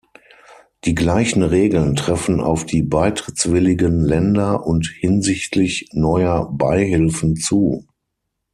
Die 0.85 0.95
gleichen 0.95 1.43
Regeln 1.43 1.95
treffen 1.95 2.41
auf 2.41 2.65
die 2.65 2.81
beitrittswilligen 2.81 3.99
Länder 4.01 4.65
und 4.65 4.87
hinsichtlich 4.87 5.89
neuer 5.93 6.49
Beihilfen 6.51 7.35
zu. 7.35 7.85